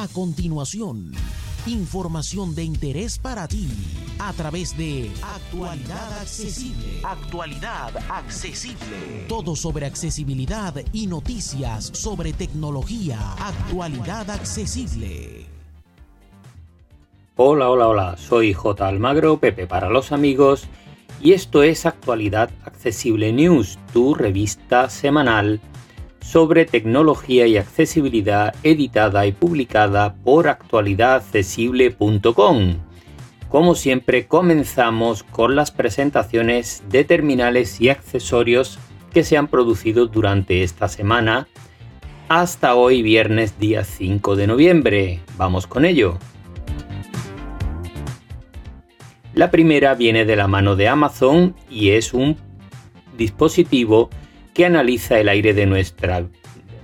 A 0.00 0.08
continuación, 0.08 1.12
información 1.66 2.54
de 2.54 2.64
interés 2.64 3.18
para 3.18 3.46
ti 3.46 3.68
a 4.18 4.32
través 4.32 4.74
de 4.78 5.10
Actualidad 5.22 6.18
Accesible. 6.22 7.00
Actualidad 7.04 7.94
Accesible. 8.08 9.26
Todo 9.28 9.54
sobre 9.54 9.84
accesibilidad 9.84 10.74
y 10.94 11.06
noticias 11.06 11.90
sobre 11.92 12.32
tecnología. 12.32 13.18
Actualidad 13.32 14.30
Accesible. 14.30 15.44
Hola, 17.36 17.68
hola, 17.68 17.88
hola. 17.88 18.16
Soy 18.16 18.54
J. 18.54 18.88
Almagro, 18.88 19.38
Pepe 19.38 19.66
para 19.66 19.90
los 19.90 20.12
amigos. 20.12 20.66
Y 21.20 21.32
esto 21.32 21.62
es 21.62 21.84
Actualidad 21.84 22.48
Accesible 22.64 23.34
News, 23.34 23.78
tu 23.92 24.14
revista 24.14 24.88
semanal 24.88 25.60
sobre 26.20 26.64
tecnología 26.64 27.46
y 27.46 27.56
accesibilidad 27.56 28.54
editada 28.62 29.26
y 29.26 29.32
publicada 29.32 30.14
por 30.14 30.46
actualidadaccesible.com. 30.48 32.76
Como 33.48 33.74
siempre 33.74 34.28
comenzamos 34.28 35.24
con 35.24 35.56
las 35.56 35.72
presentaciones 35.72 36.84
de 36.88 37.02
terminales 37.04 37.80
y 37.80 37.88
accesorios 37.88 38.78
que 39.12 39.24
se 39.24 39.36
han 39.36 39.48
producido 39.48 40.06
durante 40.06 40.62
esta 40.62 40.86
semana 40.88 41.48
hasta 42.28 42.76
hoy 42.76 43.02
viernes 43.02 43.58
día 43.58 43.82
5 43.82 44.36
de 44.36 44.46
noviembre. 44.46 45.18
Vamos 45.36 45.66
con 45.66 45.84
ello. 45.84 46.16
La 49.34 49.50
primera 49.50 49.94
viene 49.94 50.24
de 50.24 50.36
la 50.36 50.46
mano 50.46 50.76
de 50.76 50.86
Amazon 50.86 51.56
y 51.68 51.90
es 51.90 52.14
un 52.14 52.36
dispositivo 53.16 54.10
que 54.60 54.66
analiza 54.66 55.18
el 55.18 55.30
aire 55.30 55.54
de 55.54 55.64
nuestra, 55.64 56.26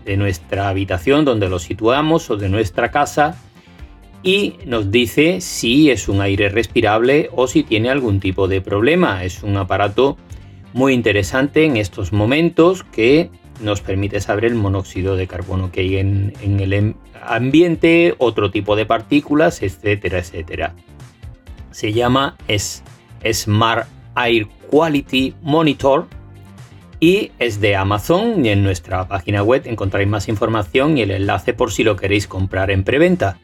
de 0.07 0.17
nuestra 0.17 0.71
habitación 0.71 1.27
donde 1.27 1.51
lo 1.51 1.59
situamos 1.59 2.31
o 2.31 2.39
de 2.39 2.49
nuestra 2.49 2.91
casa 2.91 3.37
y 4.23 4.55
nos 4.65 4.91
dice 4.91 5.43
si 5.43 5.91
es 5.91 6.09
un 6.09 6.23
aire 6.23 6.49
respirable 6.49 7.29
o 7.35 7.47
si 7.47 7.65
tiene 7.65 7.91
algún 7.91 8.19
tipo 8.19 8.49
de 8.49 8.63
problema. 8.63 9.25
Es 9.25 9.43
un 9.43 9.59
aparato 9.59 10.17
muy 10.73 10.95
interesante 10.95 11.67
en 11.67 11.77
estos 11.77 12.15
momentos 12.15 12.83
que 12.83 13.29
nos 13.61 13.83
permite 13.83 14.23
saber 14.23 14.47
el 14.47 14.55
monóxido 14.55 15.15
de 15.15 15.27
carbono 15.27 15.71
que 15.71 15.83
hay 15.83 15.99
en, 15.99 16.33
en 16.41 16.61
el 16.61 16.95
ambiente, 17.21 18.15
otro 18.17 18.51
tipo 18.51 18.75
de 18.75 18.87
partículas, 18.87 19.61
etcétera, 19.61 20.21
etcétera. 20.21 20.75
Se 21.73 21.93
llama 21.93 22.39
Smart 23.31 23.87
Air 24.17 24.47
Quality 24.71 25.35
Monitor 25.43 26.07
y 27.01 27.33
es 27.39 27.61
de 27.61 27.77
Amazon 27.77 28.45
y 28.45 28.51
en 28.51 28.63
nuestra 28.63 29.07
página 29.09 29.43
web 29.43 29.63
encontráis 29.67 30.09
más 30.09 30.29
información 30.29 30.97
y 30.97 31.03
el 31.03 31.11
enlace 31.11 31.53
por 31.53 31.73
si 31.73 31.85
lo 31.85 31.97
queréis 31.97 32.27
comprar 32.27 32.71
en 32.71 32.85
preventa. 32.85 33.39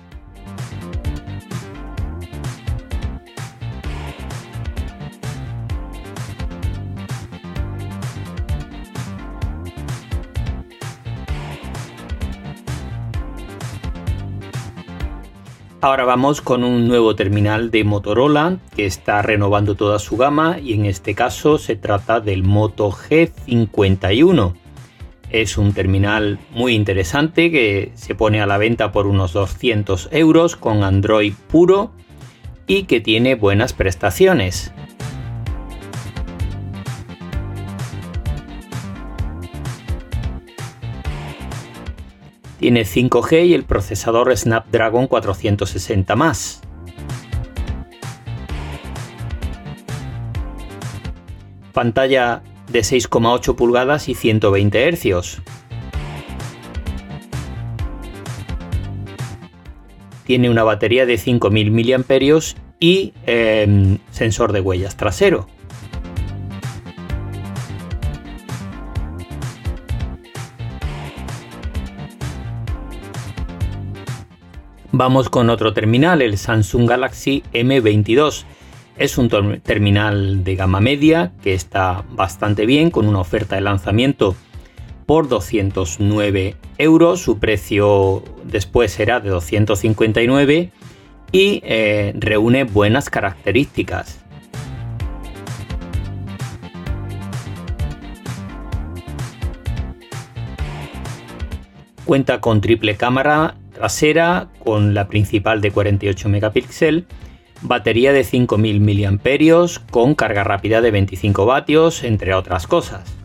Ahora 15.84 16.04
vamos 16.04 16.40
con 16.40 16.62
un 16.62 16.86
nuevo 16.86 17.16
terminal 17.16 17.72
de 17.72 17.82
Motorola 17.82 18.58
que 18.76 18.86
está 18.86 19.20
renovando 19.20 19.74
toda 19.74 19.98
su 19.98 20.16
gama 20.16 20.60
y 20.62 20.74
en 20.74 20.86
este 20.86 21.16
caso 21.16 21.58
se 21.58 21.74
trata 21.74 22.20
del 22.20 22.44
Moto 22.44 22.92
G51. 22.92 24.54
Es 25.30 25.58
un 25.58 25.72
terminal 25.72 26.38
muy 26.52 26.76
interesante 26.76 27.50
que 27.50 27.90
se 27.96 28.14
pone 28.14 28.40
a 28.40 28.46
la 28.46 28.58
venta 28.58 28.92
por 28.92 29.08
unos 29.08 29.32
200 29.32 30.10
euros 30.12 30.54
con 30.54 30.84
Android 30.84 31.34
puro 31.48 31.90
y 32.68 32.84
que 32.84 33.00
tiene 33.00 33.34
buenas 33.34 33.72
prestaciones. 33.72 34.72
Tiene 42.62 42.82
5G 42.82 43.46
y 43.48 43.54
el 43.54 43.64
procesador 43.64 44.32
Snapdragon 44.36 45.08
460 45.08 46.14
más. 46.14 46.62
Pantalla 51.72 52.44
de 52.70 52.78
6,8 52.82 53.56
pulgadas 53.56 54.08
y 54.08 54.14
120 54.14 54.92
Hz. 54.92 55.42
Tiene 60.24 60.48
una 60.48 60.62
batería 60.62 61.04
de 61.04 61.18
5000 61.18 61.72
mAh 61.72 62.40
y 62.78 63.12
em, 63.26 63.98
sensor 64.12 64.52
de 64.52 64.60
huellas 64.60 64.96
trasero. 64.96 65.48
Vamos 74.94 75.30
con 75.30 75.48
otro 75.48 75.72
terminal, 75.72 76.20
el 76.20 76.36
Samsung 76.36 76.86
Galaxy 76.86 77.42
M22. 77.54 78.44
Es 78.98 79.16
un 79.16 79.30
terminal 79.62 80.44
de 80.44 80.54
gama 80.54 80.80
media 80.80 81.32
que 81.42 81.54
está 81.54 82.04
bastante 82.10 82.66
bien 82.66 82.90
con 82.90 83.08
una 83.08 83.20
oferta 83.20 83.54
de 83.54 83.62
lanzamiento 83.62 84.36
por 85.06 85.28
209 85.28 86.56
euros. 86.76 87.22
Su 87.22 87.38
precio 87.38 88.22
después 88.44 88.92
será 88.92 89.20
de 89.20 89.30
259 89.30 90.72
y 91.32 91.62
eh, 91.64 92.12
reúne 92.14 92.64
buenas 92.64 93.08
características. 93.08 94.22
Cuenta 102.04 102.42
con 102.42 102.60
triple 102.60 102.98
cámara 102.98 103.54
trasera 103.72 104.48
con 104.58 104.94
la 104.94 105.08
principal 105.08 105.60
de 105.60 105.70
48 105.70 106.28
megapíxeles, 106.28 107.04
batería 107.62 108.12
de 108.12 108.24
5000 108.24 108.80
mAh 108.80 109.68
con 109.90 110.14
carga 110.14 110.44
rápida 110.44 110.80
de 110.80 110.90
25 110.90 111.46
vatios, 111.46 112.04
entre 112.04 112.34
otras 112.34 112.66
cosas. 112.66 113.22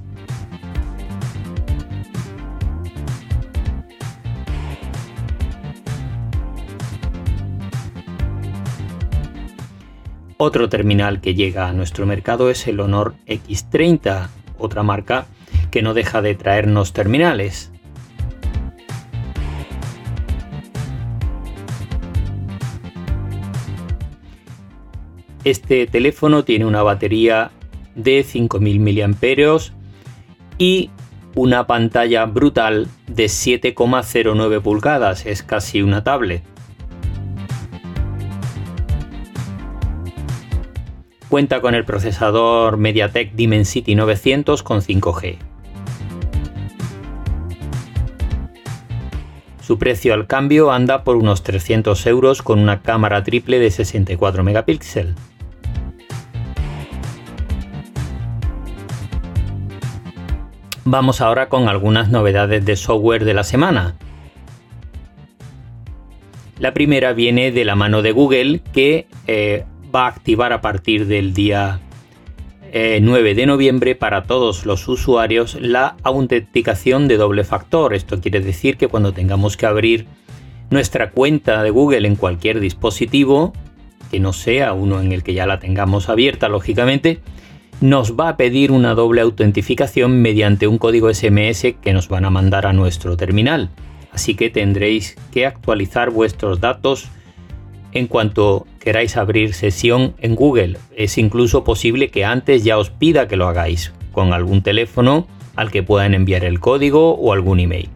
Otro 10.40 10.70
terminal 10.70 11.20
que 11.20 11.34
llega 11.34 11.68
a 11.68 11.74
nuestro 11.74 12.06
mercado 12.06 12.52
es 12.52 12.68
el 12.68 12.80
Honor 12.80 13.16
X30, 13.26 14.28
otra 14.60 14.84
marca 14.84 15.26
que 15.72 15.82
no 15.82 15.96
deja 15.96 16.22
de 16.22 16.36
traernos 16.36 16.94
terminales. 16.94 17.72
Este 25.48 25.88
teléfono 25.88 26.44
tiene 26.44 26.66
una 26.66 26.84
batería 26.84 27.52
de 27.96 28.24
5000 28.24 28.82
mAh 28.82 29.60
y 30.58 30.90
una 31.36 31.68
pantalla 31.68 32.26
brutal 32.26 32.90
de 33.08 33.28
7,09 33.28 34.62
pulgadas, 34.62 35.26
es 35.26 35.44
casi 35.44 35.82
una 35.82 36.04
tablet. 36.04 36.44
Cuenta 41.30 41.62
con 41.62 41.76
el 41.76 41.86
procesador 41.86 42.76
MediaTek 42.76 43.32
Dimensity 43.32 43.96
900 43.96 44.64
con 44.64 44.82
5G. 44.82 45.38
Su 49.62 49.80
precio 49.80 50.14
al 50.14 50.28
cambio 50.28 50.74
anda 50.74 51.06
por 51.06 51.16
unos 51.16 51.44
300 51.44 52.06
euros 52.08 52.42
con 52.42 52.60
una 52.60 52.82
cámara 52.82 53.24
triple 53.24 53.60
de 53.60 53.72
64 53.72 54.44
megapíxeles. 54.44 55.16
Vamos 60.90 61.20
ahora 61.20 61.50
con 61.50 61.68
algunas 61.68 62.08
novedades 62.12 62.64
de 62.64 62.78
software 62.78 63.26
de 63.26 63.34
la 63.34 63.44
semana. 63.44 63.98
La 66.60 66.74
primera 66.74 67.12
viene 67.12 67.52
de 67.52 67.66
la 67.66 67.76
mano 67.76 68.02
de 68.02 68.14
Google 68.14 68.62
que 68.72 69.06
eh, 69.28 69.66
va 69.94 70.06
a 70.06 70.08
activar 70.08 70.54
a 70.54 70.62
partir 70.62 71.06
del 71.08 71.34
día 71.34 71.82
9 72.72 72.72
eh, 72.72 73.36
de 73.36 73.46
noviembre 73.46 73.96
para 73.96 74.24
todos 74.24 74.66
los 74.66 74.88
usuarios 74.88 75.58
la 75.60 75.98
autenticación 76.04 77.10
de 77.10 77.18
doble 77.18 77.44
factor. 77.44 77.94
Esto 77.94 78.22
quiere 78.22 78.40
decir 78.40 78.78
que 78.78 78.88
cuando 78.88 79.12
tengamos 79.12 79.58
que 79.58 79.66
abrir 79.66 80.06
nuestra 80.70 81.12
cuenta 81.12 81.64
de 81.64 81.70
Google 81.70 82.08
en 82.08 82.16
cualquier 82.16 82.62
dispositivo, 82.62 83.52
que 84.10 84.22
no 84.22 84.32
sea 84.32 84.72
uno 84.72 85.02
en 85.02 85.12
el 85.12 85.24
que 85.24 85.34
ya 85.34 85.46
la 85.48 85.60
tengamos 85.60 86.08
abierta, 86.08 86.48
lógicamente, 86.48 87.20
nos 87.82 88.14
va 88.14 88.30
a 88.30 88.38
pedir 88.38 88.72
una 88.72 88.96
doble 88.96 89.22
autentificación 89.22 90.22
mediante 90.22 90.68
un 90.68 90.78
código 90.78 91.14
SMS 91.14 91.76
que 91.82 91.94
nos 91.94 92.08
van 92.08 92.26
a 92.26 92.30
mandar 92.30 92.66
a 92.66 92.74
nuestro 92.74 93.18
terminal. 93.18 93.70
así 94.12 94.34
que 94.34 94.50
tendréis 94.50 95.16
que 95.32 95.46
actualizar 95.46 96.10
vuestros 96.10 96.60
datos 96.60 97.10
en 97.94 98.08
cuanto 98.08 98.66
queráis 98.80 99.16
abrir 99.16 99.54
sesión 99.54 100.16
en 100.20 100.34
Google. 100.34 100.78
Es 100.96 101.20
incluso 101.20 101.64
posible 101.64 102.10
que 102.10 102.26
antes 102.26 102.64
ya 102.64 102.80
os 102.80 102.90
pida 102.90 103.28
que 103.28 103.36
lo 103.36 103.48
hagáis 103.48 103.94
con 104.12 104.34
algún 104.34 104.64
teléfono 104.64 105.28
al 105.56 105.70
que 105.70 105.84
puedan 105.84 106.16
enviar 106.16 106.46
el 106.46 106.60
código 106.60 107.14
o 107.14 107.32
algún 107.32 107.60
email. 107.60 107.90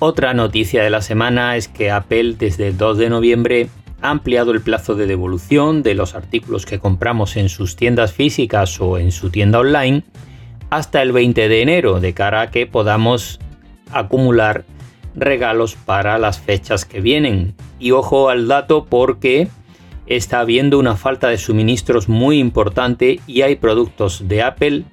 Otra 0.00 0.32
noticia 0.32 0.84
de 0.84 0.90
la 0.90 1.02
semana 1.02 1.56
es 1.56 1.66
que 1.66 1.90
Apple 1.90 2.36
desde 2.38 2.68
el 2.68 2.76
2 2.76 2.98
de 2.98 3.10
noviembre 3.10 3.68
ha 4.00 4.10
ampliado 4.10 4.52
el 4.52 4.60
plazo 4.60 4.94
de 4.94 5.06
devolución 5.06 5.82
de 5.82 5.94
los 5.94 6.14
artículos 6.14 6.66
que 6.66 6.78
compramos 6.78 7.36
en 7.36 7.48
sus 7.48 7.74
tiendas 7.74 8.12
físicas 8.12 8.80
o 8.80 8.98
en 8.98 9.10
su 9.10 9.30
tienda 9.30 9.58
online 9.58 10.04
hasta 10.70 11.02
el 11.02 11.10
20 11.10 11.48
de 11.48 11.62
enero, 11.62 11.98
de 11.98 12.14
cara 12.14 12.42
a 12.42 12.50
que 12.52 12.66
podamos 12.66 13.40
acumular 13.90 14.64
regalos 15.16 15.74
para 15.74 16.16
las 16.18 16.38
fechas 16.38 16.84
que 16.84 17.00
vienen. 17.00 17.54
Y 17.80 17.90
ojo 17.90 18.28
al 18.28 18.46
dato 18.46 18.84
porque 18.84 19.48
está 20.06 20.38
habiendo 20.38 20.78
una 20.78 20.94
falta 20.94 21.28
de 21.28 21.38
suministros 21.38 22.08
muy 22.08 22.38
importante 22.38 23.18
y 23.26 23.42
hay 23.42 23.56
productos 23.56 24.28
de 24.28 24.42
Apple 24.42 24.84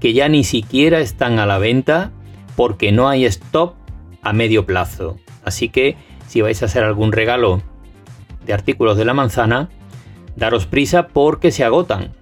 que 0.00 0.14
ya 0.14 0.30
ni 0.30 0.42
siquiera 0.42 1.00
están 1.00 1.38
a 1.38 1.44
la 1.44 1.58
venta 1.58 2.12
porque 2.56 2.92
no 2.92 3.10
hay 3.10 3.26
stock 3.26 3.74
a 4.24 4.32
medio 4.32 4.66
plazo. 4.66 5.18
Así 5.44 5.68
que 5.68 5.96
si 6.26 6.40
vais 6.40 6.62
a 6.62 6.66
hacer 6.66 6.82
algún 6.82 7.12
regalo 7.12 7.62
de 8.44 8.52
artículos 8.52 8.96
de 8.96 9.04
la 9.04 9.14
manzana, 9.14 9.68
daros 10.36 10.66
prisa 10.66 11.08
porque 11.08 11.50
se 11.50 11.64
agotan. 11.64 12.12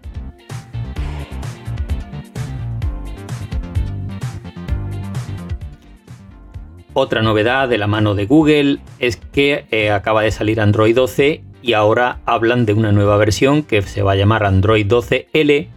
Otra 6.94 7.22
novedad 7.22 7.70
de 7.70 7.78
la 7.78 7.86
mano 7.86 8.14
de 8.14 8.26
Google 8.26 8.80
es 8.98 9.16
que 9.16 9.64
eh, 9.70 9.90
acaba 9.90 10.22
de 10.22 10.30
salir 10.30 10.60
Android 10.60 10.94
12 10.94 11.42
y 11.62 11.72
ahora 11.72 12.18
hablan 12.26 12.66
de 12.66 12.74
una 12.74 12.92
nueva 12.92 13.16
versión 13.16 13.62
que 13.62 13.80
se 13.80 14.02
va 14.02 14.12
a 14.12 14.16
llamar 14.16 14.44
Android 14.44 14.86
12L 14.86 15.68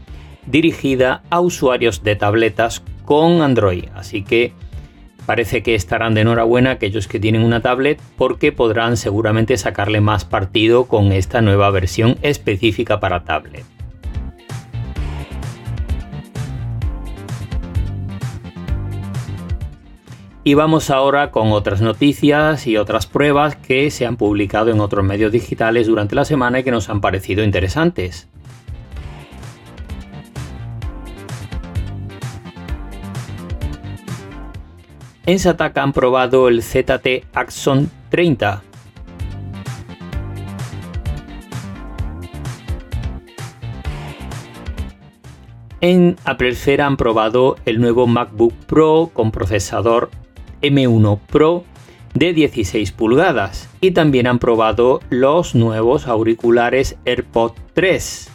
dirigida 0.45 1.23
a 1.29 1.39
usuarios 1.39 2.03
de 2.03 2.17
tabletas 2.17 2.83
con 3.05 3.41
Android. 3.41 3.85
Así 3.95 4.23
que 4.23 4.51
parece 5.25 5.63
que 5.63 5.75
estarán 5.75 6.13
de 6.13 6.21
enhorabuena 6.21 6.71
aquellos 6.71 7.07
que 7.07 7.19
tienen 7.19 7.43
una 7.43 7.61
tablet 7.61 7.99
porque 8.17 8.51
podrán 8.51 8.97
seguramente 8.97 9.57
sacarle 9.57 10.01
más 10.01 10.25
partido 10.25 10.85
con 10.85 11.11
esta 11.11 11.41
nueva 11.41 11.69
versión 11.71 12.17
específica 12.21 12.99
para 12.99 13.23
tablet. 13.23 13.65
Y 20.47 20.53
vamos 20.53 20.91
ahora 20.91 21.31
con 21.31 21.51
otras 21.51 21.81
noticias 21.81 22.67
y 22.67 22.77
otras 22.77 23.07
pruebas 23.07 23.55
que 23.55 23.89
se 23.89 24.05
han 24.05 24.15
publicado 24.15 24.69
en 24.69 24.79
otros 24.79 25.03
medios 25.03 25.31
digitales 25.31 25.87
durante 25.87 26.13
la 26.13 26.23
semana 26.23 26.59
y 26.59 26.63
que 26.63 26.69
nos 26.69 26.87
han 26.89 27.01
parecido 27.01 27.43
interesantes. 27.43 28.29
En 35.27 35.39
Sataka 35.39 35.81
han 35.81 35.91
probado 35.91 36.47
el 36.47 36.61
ZT 36.61 37.25
Axon 37.33 37.89
30. 38.09 38.61
En 45.81 46.15
Esfera 46.39 46.85
han 46.85 46.95
probado 46.95 47.55
el 47.65 47.81
nuevo 47.81 48.05
MacBook 48.05 48.53
Pro 48.67 49.09
con 49.13 49.31
procesador 49.31 50.11
M1 50.61 51.19
Pro 51.31 51.63
de 52.13 52.33
16 52.33 52.91
pulgadas 52.91 53.67
y 53.81 53.91
también 53.91 54.27
han 54.27 54.37
probado 54.37 54.99
los 55.09 55.55
nuevos 55.55 56.07
auriculares 56.07 56.97
AirPod 57.05 57.53
3. 57.73 58.34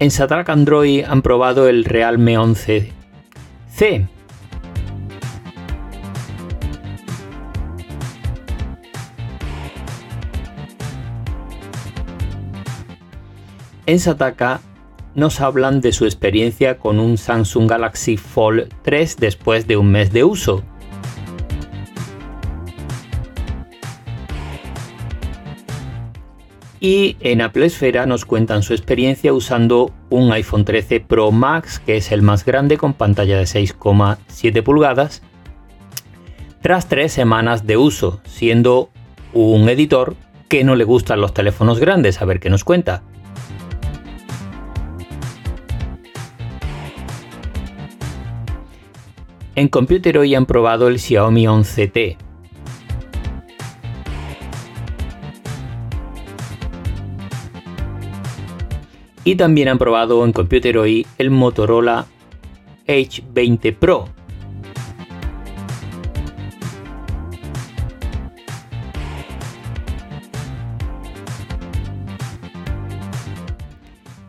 En 0.00 0.10
Satrack 0.10 0.48
Android 0.48 1.04
han 1.04 1.20
probado 1.20 1.68
el 1.68 1.84
Realme 1.84 2.38
11C 2.38 2.90
en 13.84 14.00
Sataka 14.00 14.62
nos 15.14 15.42
hablan 15.42 15.82
de 15.82 15.92
su 15.92 16.06
experiencia 16.06 16.78
con 16.78 16.98
un 16.98 17.18
Samsung 17.18 17.68
Galaxy 17.68 18.16
Fold 18.16 18.72
3 18.82 19.18
después 19.18 19.66
de 19.66 19.76
un 19.76 19.90
mes 19.90 20.14
de 20.14 20.24
uso. 20.24 20.64
Y 26.82 27.18
en 27.20 27.42
Apple 27.42 27.66
Esfera 27.66 28.06
nos 28.06 28.24
cuentan 28.24 28.62
su 28.62 28.72
experiencia 28.72 29.34
usando 29.34 29.92
un 30.08 30.32
iPhone 30.32 30.64
13 30.64 31.00
Pro 31.00 31.30
Max, 31.30 31.78
que 31.78 31.98
es 31.98 32.10
el 32.10 32.22
más 32.22 32.46
grande 32.46 32.78
con 32.78 32.94
pantalla 32.94 33.36
de 33.36 33.44
6,7 33.44 34.62
pulgadas, 34.62 35.22
tras 36.62 36.88
tres 36.88 37.12
semanas 37.12 37.66
de 37.66 37.76
uso, 37.76 38.22
siendo 38.24 38.88
un 39.34 39.68
editor 39.68 40.16
que 40.48 40.64
no 40.64 40.74
le 40.74 40.84
gustan 40.84 41.20
los 41.20 41.34
teléfonos 41.34 41.78
grandes. 41.78 42.22
A 42.22 42.24
ver 42.24 42.40
qué 42.40 42.48
nos 42.48 42.64
cuenta. 42.64 43.02
En 49.54 49.68
Computer 49.68 50.16
hoy 50.16 50.34
han 50.34 50.46
probado 50.46 50.88
el 50.88 50.98
Xiaomi 50.98 51.44
11T. 51.44 52.29
Y 59.30 59.36
también 59.36 59.68
han 59.68 59.78
probado 59.78 60.24
en 60.24 60.32
Computer 60.32 60.76
hoy 60.76 61.06
el 61.16 61.30
Motorola 61.30 62.06
H20 62.88 63.76
Pro. 63.76 64.08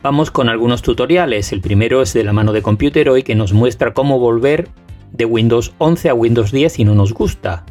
Vamos 0.03 0.29
con 0.29 0.49
algunos 0.49 0.83
tutoriales. 0.83 1.51
El 1.51 1.61
primero 1.61 2.03
es 2.03 2.13
de 2.13 2.23
la 2.23 2.31
mano 2.31 2.53
de 2.53 2.61
Computer 2.61 3.09
hoy 3.09 3.23
que 3.23 3.33
nos 3.33 3.53
muestra 3.53 3.95
cómo 3.95 4.19
volver 4.19 4.69
de 5.11 5.25
Windows 5.25 5.73
11 5.79 6.09
a 6.09 6.13
Windows 6.13 6.51
10 6.51 6.73
si 6.73 6.85
no 6.85 6.93
nos 6.93 7.11
gusta. 7.11 7.65